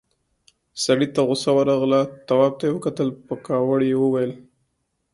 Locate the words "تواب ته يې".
2.27-2.73